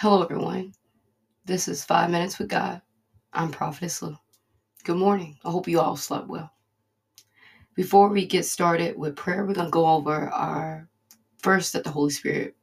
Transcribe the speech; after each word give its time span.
Hello, 0.00 0.22
everyone. 0.22 0.72
This 1.44 1.68
is 1.68 1.84
Five 1.84 2.08
Minutes 2.08 2.38
with 2.38 2.48
God. 2.48 2.80
I'm 3.34 3.50
Prophetess 3.50 4.00
Lou. 4.00 4.16
Good 4.84 4.96
morning. 4.96 5.36
I 5.44 5.50
hope 5.50 5.68
you 5.68 5.78
all 5.78 5.94
slept 5.94 6.26
well. 6.26 6.50
Before 7.74 8.08
we 8.08 8.24
get 8.24 8.46
started 8.46 8.98
with 8.98 9.14
prayer, 9.14 9.44
we're 9.44 9.52
going 9.52 9.66
to 9.66 9.70
go 9.70 9.84
over 9.84 10.30
our 10.30 10.88
verse 11.44 11.70
that 11.72 11.84
the 11.84 11.90
Holy 11.90 12.08
Spirit 12.08 12.56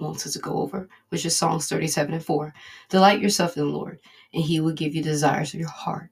wants 0.00 0.26
us 0.26 0.32
to 0.32 0.38
go 0.38 0.56
over, 0.56 0.88
which 1.10 1.26
is 1.26 1.36
Psalms 1.36 1.68
37 1.68 2.14
and 2.14 2.24
4. 2.24 2.54
Delight 2.88 3.20
yourself 3.20 3.58
in 3.58 3.64
the 3.64 3.68
Lord, 3.68 4.00
and 4.32 4.42
He 4.42 4.60
will 4.60 4.72
give 4.72 4.94
you 4.94 5.02
desires 5.02 5.52
of 5.52 5.60
your 5.60 5.68
heart. 5.68 6.08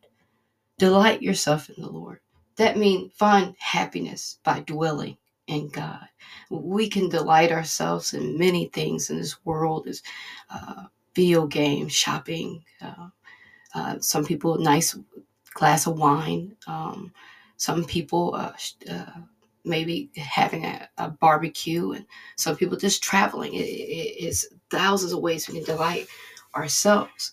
Delight 0.77 1.23
yourself 1.23 1.71
in 1.71 1.83
the 1.83 1.91
Lord. 1.91 2.21
That 2.57 2.77
means 2.77 3.15
find 3.15 3.55
happiness 3.59 4.39
by 4.45 4.61
dwelling 4.61 5.17
in 5.49 5.69
God. 5.69 6.07
We 6.51 6.89
can 6.89 7.09
delight 7.09 7.51
ourselves 7.51 8.15
in 8.15 8.39
many 8.39 8.67
things 8.67 9.11
in 9.11 9.19
this 9.19 9.45
world, 9.45 9.89
as 9.89 10.03
uh, 10.51 10.85
video 11.15 11.47
games, 11.47 11.93
shopping. 11.93 12.65
Uh, 12.81 13.09
uh, 13.75 13.99
some 14.01 14.25
people 14.25 14.55
a 14.55 14.63
nice 14.63 14.97
glass 15.55 15.87
of 15.87 15.99
wine. 15.99 16.55
Um, 16.67 17.13
some 17.57 17.85
people 17.85 18.35
uh, 18.35 18.53
uh, 18.91 19.21
maybe 19.65 20.11
having 20.17 20.65
a, 20.65 20.89
a, 20.99 21.11
barbecue, 21.11 21.93
and 21.93 22.07
some 22.37 22.57
people 22.57 22.77
just 22.77 23.03
traveling. 23.03 23.55
It, 23.55 23.65
it, 23.65 24.25
it's 24.25 24.47
thousands 24.71 25.13
of 25.13 25.21
ways 25.21 25.49
we 25.49 25.55
can 25.55 25.65
delight 25.65 26.07
ourselves. 26.55 27.33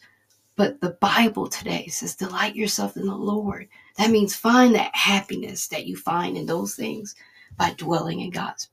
But 0.57 0.79
the 0.79 0.97
Bible 1.01 1.47
today 1.47 1.87
says, 1.87 2.15
delight 2.15 2.55
yourself 2.55 2.95
in 2.95 3.05
the 3.05 3.15
Lord. 3.15 3.67
That 3.97 4.09
means 4.09 4.35
find 4.35 4.73
that 4.75 4.95
happiness 4.95 5.67
that 5.67 5.85
you 5.85 5.97
find 5.97 6.37
in 6.37 6.45
those 6.45 6.75
things 6.75 7.13
by 7.57 7.73
dwelling 7.77 8.21
in 8.21 8.29
God's 8.29 8.69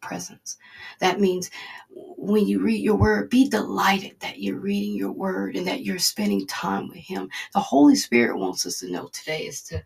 presence. 0.00 0.58
That 1.00 1.20
means 1.20 1.50
when 1.90 2.46
you 2.46 2.60
read 2.60 2.82
your 2.82 2.96
word, 2.96 3.30
be 3.30 3.48
delighted 3.48 4.20
that 4.20 4.40
you're 4.40 4.58
reading 4.58 4.94
your 4.94 5.12
word 5.12 5.56
and 5.56 5.66
that 5.66 5.84
you're 5.84 5.98
spending 5.98 6.46
time 6.46 6.88
with 6.88 6.98
Him. 6.98 7.28
The 7.52 7.60
Holy 7.60 7.96
Spirit 7.96 8.38
wants 8.38 8.66
us 8.66 8.80
to 8.80 8.90
know 8.90 9.08
today 9.08 9.46
is 9.46 9.62
to 9.64 9.82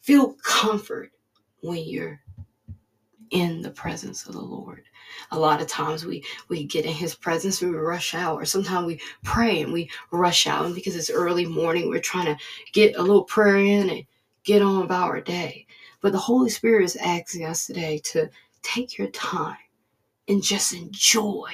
feel 0.00 0.34
comfort 0.42 1.12
when 1.60 1.84
you're 1.84 2.20
in 3.30 3.60
the 3.60 3.70
presence 3.70 4.26
of 4.26 4.34
the 4.34 4.40
Lord. 4.40 4.84
A 5.30 5.38
lot 5.38 5.60
of 5.60 5.66
times 5.66 6.04
we 6.04 6.24
we 6.48 6.64
get 6.64 6.84
in 6.84 6.92
his 6.92 7.14
presence 7.14 7.60
we 7.60 7.70
rush 7.70 8.14
out 8.14 8.40
or 8.40 8.44
sometimes 8.44 8.86
we 8.86 9.00
pray 9.24 9.62
and 9.62 9.72
we 9.72 9.90
rush 10.12 10.46
out 10.46 10.64
and 10.64 10.74
because 10.74 10.94
it's 10.94 11.10
early 11.10 11.44
morning 11.44 11.88
we're 11.88 12.00
trying 12.00 12.26
to 12.26 12.36
get 12.72 12.96
a 12.96 13.02
little 13.02 13.24
prayer 13.24 13.56
in 13.56 13.90
and 13.90 14.04
get 14.44 14.62
on 14.62 14.82
about 14.82 15.08
our 15.08 15.20
day. 15.20 15.66
But 16.06 16.12
the 16.12 16.18
Holy 16.18 16.50
Spirit 16.50 16.84
is 16.84 16.94
asking 16.94 17.46
us 17.46 17.66
today 17.66 17.98
to 18.12 18.30
take 18.62 18.96
your 18.96 19.08
time 19.08 19.56
and 20.28 20.40
just 20.40 20.72
enjoy 20.72 21.52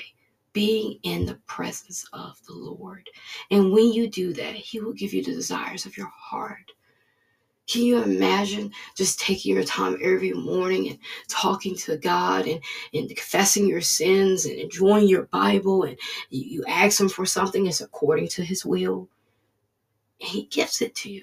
being 0.52 0.98
in 1.04 1.24
the 1.24 1.36
presence 1.46 2.04
of 2.12 2.38
the 2.46 2.52
Lord. 2.52 3.08
And 3.50 3.72
when 3.72 3.94
you 3.94 4.10
do 4.10 4.34
that, 4.34 4.54
He 4.54 4.78
will 4.78 4.92
give 4.92 5.14
you 5.14 5.24
the 5.24 5.32
desires 5.32 5.86
of 5.86 5.96
your 5.96 6.12
heart. 6.14 6.70
Can 7.66 7.80
you 7.80 8.02
imagine 8.02 8.72
just 8.94 9.18
taking 9.18 9.54
your 9.54 9.64
time 9.64 9.96
every 10.02 10.34
morning 10.34 10.90
and 10.90 10.98
talking 11.28 11.74
to 11.76 11.96
God 11.96 12.46
and, 12.46 12.60
and 12.92 13.08
confessing 13.08 13.66
your 13.66 13.80
sins 13.80 14.44
and 14.44 14.58
enjoying 14.58 15.08
your 15.08 15.22
Bible 15.28 15.84
and 15.84 15.98
you, 16.28 16.42
you 16.42 16.64
ask 16.68 17.00
Him 17.00 17.08
for 17.08 17.24
something 17.24 17.64
that's 17.64 17.80
according 17.80 18.28
to 18.28 18.44
His 18.44 18.66
will? 18.66 19.08
And 20.20 20.28
He 20.28 20.44
gives 20.44 20.82
it 20.82 20.94
to 20.96 21.10
you 21.10 21.22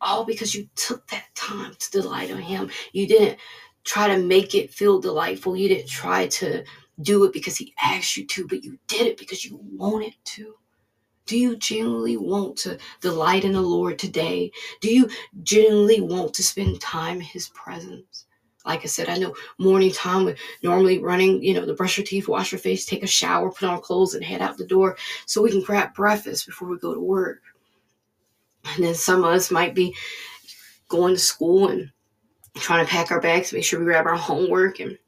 all 0.00 0.24
because 0.24 0.54
you 0.54 0.68
took 0.74 1.06
that 1.08 1.34
time 1.34 1.74
to 1.78 1.90
delight 1.90 2.30
on 2.30 2.40
Him. 2.40 2.70
You 2.92 3.06
didn't 3.06 3.38
try 3.84 4.08
to 4.08 4.22
make 4.22 4.54
it 4.54 4.72
feel 4.72 5.00
delightful. 5.00 5.56
You 5.56 5.68
didn't 5.68 5.88
try 5.88 6.26
to 6.28 6.64
do 7.00 7.24
it 7.24 7.32
because 7.32 7.56
He 7.56 7.74
asked 7.82 8.16
you 8.16 8.26
to, 8.26 8.46
but 8.46 8.64
you 8.64 8.78
did 8.86 9.06
it 9.06 9.18
because 9.18 9.44
you 9.44 9.58
wanted 9.62 10.14
to. 10.24 10.54
Do 11.26 11.38
you 11.38 11.56
genuinely 11.56 12.16
want 12.16 12.56
to 12.58 12.78
delight 13.00 13.44
in 13.44 13.52
the 13.52 13.60
Lord 13.60 13.98
today? 13.98 14.50
Do 14.80 14.92
you 14.92 15.10
genuinely 15.42 16.00
want 16.00 16.32
to 16.34 16.42
spend 16.42 16.80
time 16.80 17.16
in 17.16 17.22
His 17.22 17.48
presence? 17.50 18.26
Like 18.64 18.82
I 18.82 18.86
said, 18.86 19.08
I 19.08 19.16
know 19.16 19.34
morning 19.58 19.92
time 19.92 20.24
with 20.24 20.38
normally 20.62 20.98
running, 20.98 21.42
you 21.42 21.54
know, 21.54 21.64
to 21.64 21.74
brush 21.74 21.96
your 21.96 22.06
teeth, 22.06 22.28
wash 22.28 22.52
your 22.52 22.58
face, 22.58 22.84
take 22.84 23.02
a 23.02 23.06
shower, 23.06 23.50
put 23.50 23.68
on 23.68 23.80
clothes, 23.80 24.14
and 24.14 24.24
head 24.24 24.42
out 24.42 24.58
the 24.58 24.66
door 24.66 24.96
so 25.26 25.40
we 25.42 25.50
can 25.50 25.62
grab 25.62 25.94
breakfast 25.94 26.44
before 26.44 26.68
we 26.68 26.78
go 26.78 26.92
to 26.92 27.00
work. 27.00 27.40
And 28.74 28.84
then 28.84 28.94
some 28.94 29.24
of 29.24 29.32
us 29.32 29.50
might 29.50 29.74
be 29.74 29.94
going 30.88 31.14
to 31.14 31.20
school 31.20 31.68
and 31.68 31.90
trying 32.56 32.84
to 32.84 32.90
pack 32.90 33.10
our 33.10 33.20
bags, 33.20 33.52
make 33.52 33.64
sure 33.64 33.78
we 33.78 33.84
grab 33.84 34.06
our 34.06 34.16
homework 34.16 34.80
and 34.80 34.98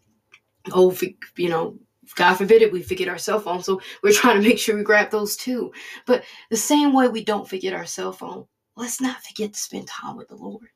oh, 0.72 0.96
you 1.36 1.48
know, 1.48 1.78
God 2.16 2.34
forbid 2.34 2.62
it, 2.62 2.72
we 2.72 2.82
forget 2.82 3.08
our 3.08 3.18
cell 3.18 3.40
phone. 3.40 3.62
So 3.62 3.80
we're 4.02 4.12
trying 4.14 4.40
to 4.40 4.48
make 4.48 4.58
sure 4.58 4.76
we 4.76 4.82
grab 4.82 5.10
those 5.10 5.36
too. 5.36 5.72
But 6.06 6.24
the 6.50 6.56
same 6.56 6.92
way 6.92 7.08
we 7.08 7.24
don't 7.24 7.48
forget 7.48 7.72
our 7.72 7.86
cell 7.86 8.12
phone, 8.12 8.46
let's 8.76 9.00
not 9.00 9.22
forget 9.22 9.52
to 9.52 9.58
spend 9.58 9.86
time 9.86 10.16
with 10.16 10.28
the 10.28 10.36
Lord. 10.36 10.68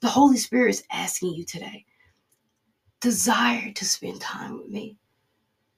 The 0.00 0.08
Holy 0.08 0.36
Spirit 0.36 0.70
is 0.70 0.84
asking 0.92 1.34
you 1.34 1.44
today 1.44 1.84
desire 3.00 3.70
to 3.72 3.84
spend 3.84 4.20
time 4.20 4.58
with 4.58 4.68
me, 4.68 4.96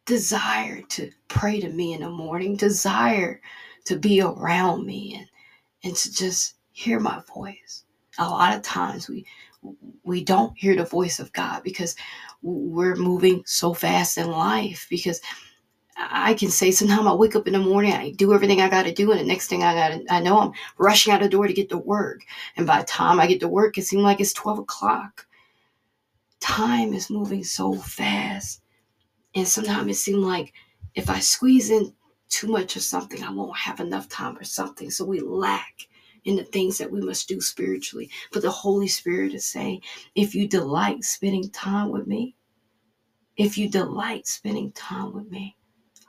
desire 0.06 0.80
to 0.88 1.10
pray 1.28 1.60
to 1.60 1.68
me 1.68 1.92
in 1.92 2.00
the 2.00 2.08
morning, 2.08 2.56
desire 2.56 3.40
to 3.84 3.98
be 3.98 4.22
around 4.22 4.86
me 4.86 5.16
and 5.18 5.29
and 5.82 5.94
to 5.96 6.12
just 6.12 6.56
hear 6.72 7.00
my 7.00 7.22
voice. 7.34 7.84
A 8.18 8.28
lot 8.28 8.56
of 8.56 8.62
times 8.62 9.08
we 9.08 9.26
we 10.04 10.24
don't 10.24 10.56
hear 10.56 10.74
the 10.74 10.84
voice 10.84 11.20
of 11.20 11.32
God 11.32 11.62
because 11.62 11.94
we're 12.42 12.96
moving 12.96 13.42
so 13.44 13.74
fast 13.74 14.16
in 14.16 14.30
life 14.30 14.86
because 14.88 15.20
I 15.96 16.32
can 16.34 16.50
say 16.50 16.70
sometimes 16.70 17.06
I 17.06 17.12
wake 17.12 17.36
up 17.36 17.46
in 17.46 17.52
the 17.52 17.58
morning, 17.58 17.92
I 17.92 18.12
do 18.12 18.32
everything 18.32 18.60
I 18.62 18.70
got 18.70 18.84
to 18.84 18.92
do, 18.92 19.10
and 19.10 19.20
the 19.20 19.24
next 19.24 19.48
thing 19.48 19.62
I 19.62 19.74
got 19.74 20.00
I 20.10 20.20
know 20.20 20.38
I'm 20.38 20.52
rushing 20.78 21.12
out 21.12 21.20
the 21.20 21.28
door 21.28 21.46
to 21.46 21.52
get 21.52 21.68
to 21.70 21.78
work. 21.78 22.22
And 22.56 22.66
by 22.66 22.80
the 22.80 22.86
time 22.86 23.20
I 23.20 23.26
get 23.26 23.40
to 23.40 23.48
work, 23.48 23.76
it 23.76 23.84
seems 23.84 24.02
like 24.02 24.20
it's 24.20 24.32
12 24.32 24.60
o'clock. 24.60 25.26
Time 26.40 26.94
is 26.94 27.10
moving 27.10 27.44
so 27.44 27.74
fast. 27.74 28.62
And 29.34 29.46
sometimes 29.46 29.90
it 29.90 30.00
seems 30.00 30.24
like 30.24 30.54
if 30.94 31.10
I 31.10 31.20
squeeze 31.20 31.70
in 31.70 31.92
too 32.30 32.46
much 32.48 32.76
of 32.76 32.82
something, 32.82 33.22
I 33.22 33.30
won't 33.30 33.56
have 33.58 33.80
enough 33.80 34.08
time 34.08 34.36
for 34.36 34.44
something. 34.44 34.90
So 34.90 35.04
we 35.04 35.20
lack 35.20 35.88
in 36.24 36.36
the 36.36 36.44
things 36.44 36.78
that 36.78 36.90
we 36.90 37.00
must 37.00 37.28
do 37.28 37.40
spiritually. 37.40 38.10
But 38.32 38.42
the 38.42 38.50
Holy 38.50 38.88
Spirit 38.88 39.34
is 39.34 39.44
saying, 39.44 39.82
if 40.14 40.34
you 40.34 40.48
delight 40.48 41.04
spending 41.04 41.50
time 41.50 41.90
with 41.90 42.06
me, 42.06 42.36
if 43.36 43.58
you 43.58 43.68
delight 43.68 44.26
spending 44.26 44.72
time 44.72 45.12
with 45.12 45.30
me, 45.30 45.56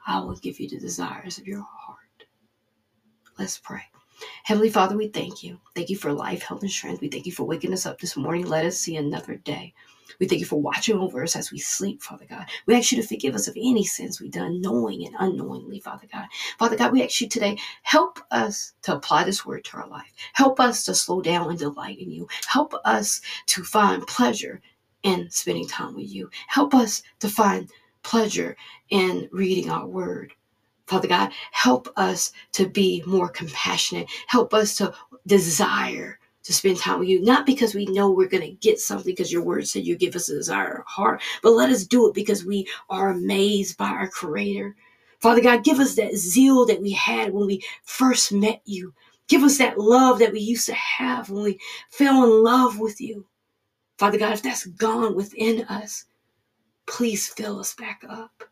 I 0.06 0.20
will 0.20 0.36
give 0.36 0.60
you 0.60 0.70
the 0.70 0.80
desires 0.80 1.38
of 1.38 1.48
your 1.48 1.66
heart. 1.68 2.26
Let's 3.38 3.58
pray. 3.58 3.84
Heavenly 4.44 4.70
Father, 4.70 4.98
we 4.98 5.08
thank 5.08 5.44
you. 5.44 5.59
Thank 5.76 5.90
you 5.90 5.98
for 5.98 6.14
life, 6.14 6.44
health, 6.44 6.62
and 6.62 6.72
strength. 6.72 7.02
We 7.02 7.09
thank 7.09 7.26
you 7.26 7.32
for 7.32 7.44
waking 7.44 7.74
us 7.74 7.86
up 7.86 8.00
this 8.00 8.18
morning. 8.18 8.46
Let 8.46 8.66
us 8.66 8.78
see 8.78 8.96
another 8.96 9.36
day. 9.36 9.74
We 10.20 10.28
thank 10.28 10.40
you 10.40 10.46
for 10.46 10.62
watching 10.62 10.98
over 10.98 11.24
us 11.24 11.36
as 11.36 11.52
we 11.52 11.58
sleep, 11.58 12.04
Father 12.04 12.26
God. 12.30 12.46
We 12.66 12.76
ask 12.76 12.92
you 12.92 13.02
to 13.02 13.08
forgive 13.08 13.34
us 13.34 13.48
of 13.48 13.56
any 13.56 13.84
sins 13.84 14.20
we've 14.20 14.31
done, 14.31 14.62
knowing 14.62 15.06
and 15.06 15.16
unknowingly, 15.20 15.80
Father 15.80 16.08
God. 16.12 16.28
Father 16.60 16.76
God, 16.76 16.92
we 16.92 17.04
ask 17.04 17.22
you 17.22 17.30
today, 17.30 17.58
help 17.84 18.20
us 18.30 18.74
to 18.84 18.96
apply 18.96 19.24
this 19.24 19.46
word 19.46 19.64
to 19.66 19.78
our 19.78 19.88
life. 19.88 20.12
Help 20.34 20.60
us 20.60 20.84
to 20.86 20.94
slow 20.94 21.22
down 21.22 21.50
and 21.50 21.58
delight 21.58 22.00
in 22.00 22.12
you. 22.12 22.28
Help 22.46 22.74
us 22.86 23.22
to 23.48 23.64
find 23.64 24.06
pleasure 24.06 24.62
in 25.04 25.30
spending 25.31 25.68
time 25.68 25.96
with 25.96 26.14
you. 26.14 26.30
Help 26.48 26.74
us 26.74 27.02
to 27.20 27.30
find 27.30 27.70
pleasure 28.04 28.56
in 28.90 29.30
reading 29.31 29.70
our 29.70 29.88
word. 29.88 30.34
Father 30.91 31.07
God, 31.07 31.31
help 31.52 31.88
us 31.96 32.34
to 32.52 32.68
be 32.68 33.02
more 33.06 33.29
compassionate. 33.29 34.09
Help 34.28 34.53
us 34.53 34.75
to 34.75 34.94
desire 35.25 36.19
to 36.44 36.52
spend 36.52 36.79
time 36.79 37.00
with 37.00 37.07
you, 37.07 37.22
not 37.22 37.46
because 37.46 37.74
we 37.74 37.85
know 37.85 38.12
we're 38.12 38.28
going 38.28 38.44
to 38.44 38.57
get 38.57 38.78
something 38.78 39.06
because 39.06 39.31
your 39.31 39.41
word 39.41 39.66
said 39.66 39.85
you 39.85 39.96
give 39.96 40.18
us 40.18 40.28
a 40.28 40.35
desire 40.35 40.80
of 40.80 40.85
heart, 40.85 41.22
but 41.41 41.51
let 41.53 41.69
us 41.69 41.85
do 41.85 42.09
it 42.09 42.13
because 42.13 42.44
we 42.44 42.68
are 42.90 43.12
amazed 43.12 43.78
by 43.78 43.88
our 43.88 44.09
Creator. 44.09 44.75
Father 45.22 45.39
God, 45.42 45.63
give 45.63 45.80
us 45.80 45.95
that 45.95 46.18
zeal 46.18 46.66
that 46.66 46.81
we 46.81 46.92
had 46.92 47.31
when 47.31 47.48
we 47.48 47.63
first 47.83 48.33
met 48.33 48.62
you. 48.66 48.94
Give 49.30 49.44
us 49.44 49.60
that 49.60 49.80
love 49.80 50.19
that 50.19 50.33
we 50.33 50.42
used 50.42 50.66
to 50.66 50.74
have 50.74 51.30
when 51.30 51.44
we 51.44 51.60
fell 51.89 52.25
in 52.25 52.44
love 52.44 52.80
with 52.80 53.00
you. 53.00 53.25
Father 53.98 54.18
God, 54.18 54.33
if 54.33 54.44
that's 54.44 54.66
gone 54.66 55.16
within 55.16 55.63
us, 55.68 56.04
please 56.86 57.30
fill 57.30 57.62
us 57.62 57.74
back 57.75 58.04
up. 58.10 58.44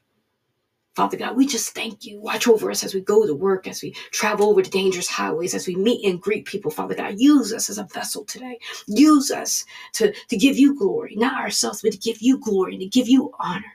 Father 0.95 1.17
God, 1.17 1.37
we 1.37 1.47
just 1.47 1.73
thank 1.73 2.05
you. 2.05 2.19
Watch 2.19 2.47
over 2.47 2.69
us 2.69 2.83
as 2.83 2.93
we 2.93 3.01
go 3.01 3.25
to 3.25 3.33
work, 3.33 3.67
as 3.67 3.81
we 3.81 3.91
travel 4.11 4.49
over 4.49 4.61
the 4.61 4.69
dangerous 4.69 5.07
highways, 5.07 5.53
as 5.53 5.67
we 5.67 5.75
meet 5.75 6.05
and 6.05 6.21
greet 6.21 6.45
people. 6.45 6.71
Father 6.71 6.95
God, 6.95 7.15
use 7.17 7.53
us 7.53 7.69
as 7.69 7.77
a 7.77 7.85
vessel 7.85 8.25
today. 8.25 8.59
Use 8.87 9.31
us 9.31 9.65
to, 9.93 10.13
to 10.29 10.37
give 10.37 10.57
you 10.57 10.77
glory, 10.77 11.15
not 11.15 11.39
ourselves, 11.39 11.81
but 11.81 11.93
to 11.93 11.97
give 11.97 12.21
you 12.21 12.37
glory 12.39 12.73
and 12.73 12.81
to 12.81 12.87
give 12.87 13.07
you 13.07 13.31
honor. 13.39 13.71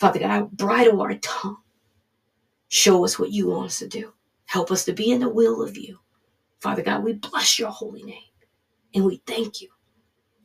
Father 0.00 0.18
God, 0.18 0.50
bridle 0.50 1.00
our 1.00 1.14
tongue. 1.16 1.58
Show 2.68 3.04
us 3.04 3.18
what 3.18 3.30
you 3.30 3.48
want 3.48 3.66
us 3.66 3.78
to 3.80 3.88
do. 3.88 4.12
Help 4.46 4.70
us 4.70 4.84
to 4.86 4.92
be 4.92 5.12
in 5.12 5.20
the 5.20 5.28
will 5.28 5.62
of 5.62 5.76
you. 5.76 5.98
Father 6.60 6.82
God, 6.82 7.04
we 7.04 7.12
bless 7.12 7.58
your 7.58 7.70
holy 7.70 8.02
name 8.02 8.30
and 8.94 9.04
we 9.04 9.22
thank 9.26 9.60
you 9.60 9.68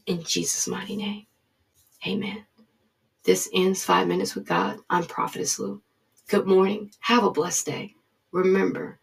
in 0.06 0.24
Jesus' 0.24 0.68
mighty 0.68 0.96
name. 0.96 1.26
Amen. 2.06 2.46
This 3.28 3.52
ends 3.54 3.86
Five 3.86 4.10
Minutes 4.10 4.36
with 4.36 4.48
God. 4.48 4.80
I'm 4.90 5.06
Prophetess 5.06 5.60
Lou. 5.60 5.84
Good 6.30 6.48
morning. 6.48 6.92
Have 7.02 7.24
a 7.24 7.32
blessed 7.32 7.68
day. 7.68 7.96
Remember 8.34 9.00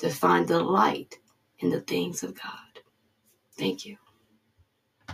to 0.00 0.10
find 0.10 0.48
delight 0.48 1.18
in 1.60 1.70
the 1.70 1.80
things 1.80 2.22
of 2.22 2.34
God. 2.34 2.82
Thank 3.58 3.86
you. 3.86 3.98